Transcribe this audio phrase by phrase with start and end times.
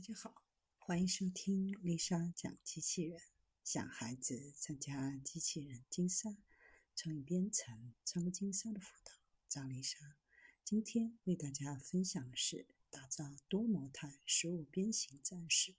[0.00, 0.46] 大家好，
[0.78, 3.20] 欢迎收听丽莎讲机器人。
[3.62, 6.38] 想孩子参加机器人竞赛、
[6.96, 9.12] 创意编程、创客竞赛的辅导，
[9.46, 10.16] 找丽莎。
[10.64, 15.74] 今天为大家分享的是打造多模态十五边形战士。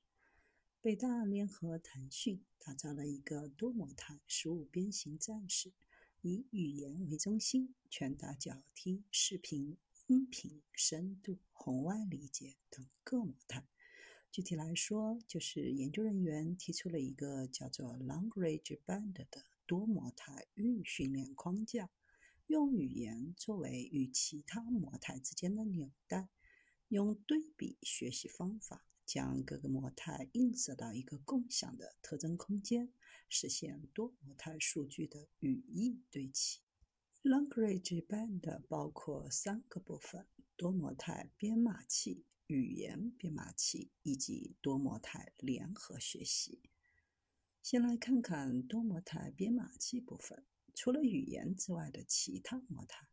[0.82, 5.74] 北大联合腾讯打造了一个多模态十五边形战士，
[6.22, 13.66] 以语言为中心，拳打脚踢、视频、音频、深度、红外理解等各模态。
[14.32, 19.28] 具体来说，就是研究人员提出了一个叫做 Language Band 的
[19.66, 21.90] 多模态预训练框架，
[22.48, 26.30] 用语言作为与其他模态之间的纽带，
[26.88, 32.94] 用对比学习方法将各个模态映射到一个共享的特征空间，
[33.28, 36.62] 实现多模态数据的语义对齐。
[37.24, 40.26] Language Band 包括三个部分：
[40.56, 42.24] 多模态编码器。
[42.52, 46.60] 语言编码器以及多模态联合学习。
[47.62, 50.46] 先来看看多模态编码器部分。
[50.74, 53.08] 除了语言之外的其他模态，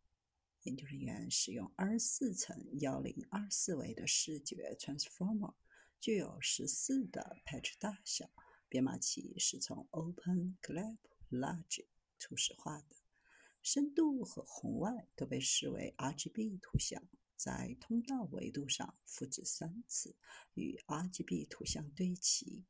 [0.62, 5.54] 研究人员使用二十四乘幺零二四维的视觉 transformer，
[6.00, 8.28] 具有十四的 patch 大小。
[8.68, 10.98] 编码器是从 Open Clip
[11.30, 11.86] Large
[12.18, 12.96] 初始化的，
[13.62, 17.02] 深度和红外都被视为 RGB 图像。
[17.38, 20.16] 在通道维度上复制三次，
[20.54, 22.64] 与 RGB 图像对齐。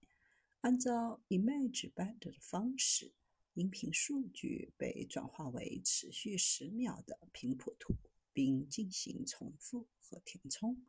[0.61, 3.15] 按照 ImageBand 的方式，
[3.55, 7.95] 音频数据被转化为持续十秒的频谱图，
[8.35, 10.85] 并进行重复和填充。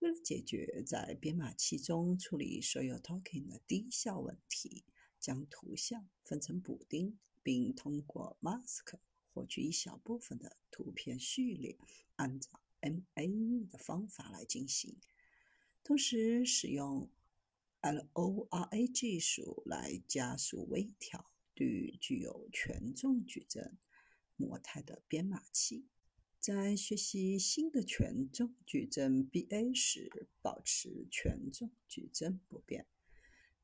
[0.00, 4.84] 为了解决在编码器中处理所有 token 的低效问题，
[5.20, 8.98] 将图像分成补丁，并通过 Mask
[9.32, 11.78] 获取一小部分的图片序列，
[12.16, 12.65] 按照。
[12.86, 14.96] MAE 的方法来进行，
[15.82, 17.10] 同时使用
[17.80, 23.76] LoRa 技术来加速微调，对具有权重矩阵
[24.36, 25.86] 模态的编码器，
[26.38, 32.86] 在学习新的权重矩阵 BA 时，保持权重矩阵不变。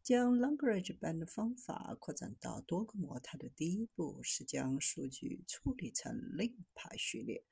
[0.03, 7.45] 将 Language Band 的方法扩展到多个模态的第一步是将数据处理成令牌序列。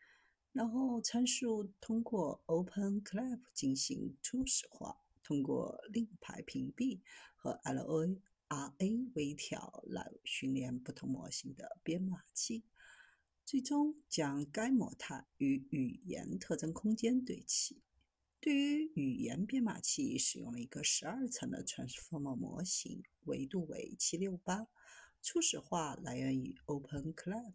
[0.52, 7.00] 然后参数通过 Open Clip 进行初始化，通过令牌屏蔽
[7.36, 12.64] 和 LoRa 微调来训练不同模型的编码器，
[13.44, 17.80] 最终将该模态与语言特征空间对齐。
[18.40, 24.66] 对于语言编码器，使用了一个十二层的 Transformer 模型，维度为七六八，
[25.22, 27.52] 初始化来源于 Open Clip。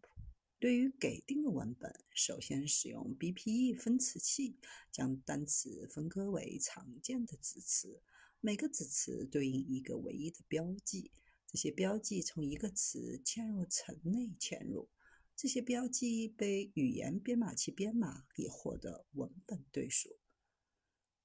[0.57, 4.57] 对于给定的文本，首先使用 BPE 分词器
[4.91, 8.01] 将单词分割为常见的子词，
[8.39, 11.11] 每个子词对应一个唯一的标记。
[11.45, 14.89] 这些标记从一个词嵌入层内嵌入，
[15.35, 20.17] 这些标记被语言编码器编码，以获得文本对数。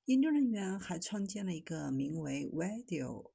[0.07, 3.31] 研究人员还创建了一个名为 Video。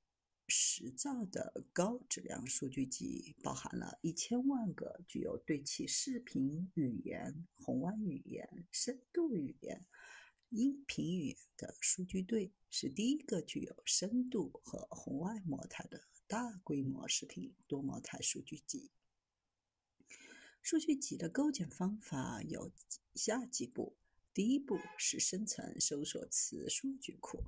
[0.48, 9.86] 十兆的高质量数据集包含了一千万个具有对齐视频语言、红外语言、深度语言、
[10.50, 18.92] 音频语言的数据对，是第一个具有深度和红外模态的大规模视频多模态数据集。
[20.62, 22.72] 数据集的构建方法有
[23.14, 23.96] 以下几步：
[24.34, 27.44] 第一步是生成搜索词数据库。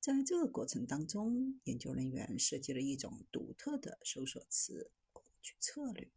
[0.00, 6.08] 在这个过程当中，研究人员设计了一种独特的搜索词获取策略，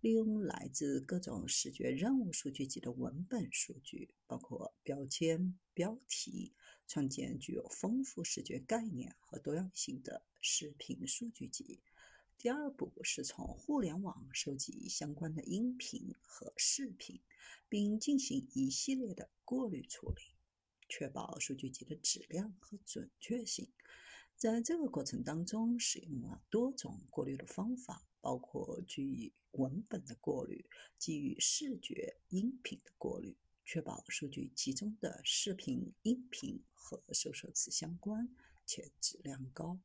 [0.00, 6.52] 利用来自各种视觉任务数据集的文本数据，包括标签、标题，
[6.88, 11.80] 创建具有丰富视觉概念和多样性的视频数据集。
[12.36, 17.20] 第二步是从互联网收集相关的音频和视频，
[17.68, 20.37] 并进行一系列的过滤处理。
[20.88, 23.68] 确保数据集的质量和准确性。
[24.36, 30.64] 在这个过程当中，使用了多种过滤的方法，包括基于文本的过滤、
[30.96, 38.28] 基于视觉音频的过滤，确保数据集中的视频、音频和搜索词相关
[38.64, 39.80] 且质量高。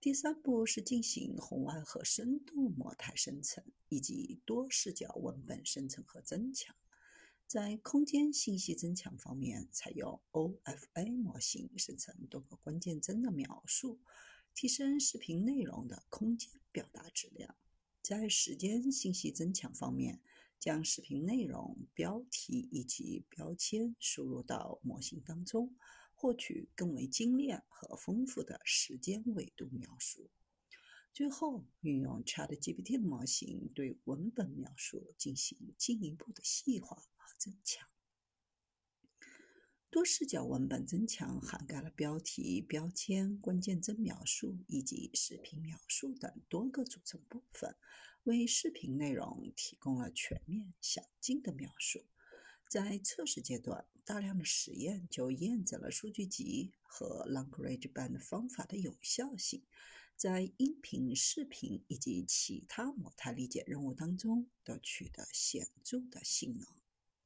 [0.00, 6.74] 第三步是进行红外和深度模态生成，以及多视角文本生成和增强。
[7.46, 14.00] 在空间信息增强方面，采用 OFA 模型生成多个关键帧的描述，
[14.52, 17.54] 提升视频内容的空间表达质量。
[18.02, 20.20] 在时间信息增强方面，
[20.58, 25.76] 将视频内容、标题以及标签输入到模型当中，
[26.14, 30.28] 获取更为精炼和丰富的时间维度描述。
[31.12, 37.02] 最后，运用 ChatGPT 模型对文本描述进行进一步的细化
[37.36, 37.88] 增强。
[39.88, 47.76] 多视角文本增强涵盖了标题、标签、关键帧描述以及视频描述等多个组成部分，
[48.24, 52.04] 为视频内容提供了全面详尽的描述。
[52.68, 59.62] 在测试阶段，大量的实验就验证了数据集和 Language Band 方法的有效性，
[60.16, 66.85] 在音频、视频以及其他模态理解任务当中都取得显著的性能。